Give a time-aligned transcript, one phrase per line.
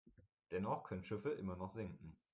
[0.49, 2.17] Dennoch können Schiffe immer noch sinken.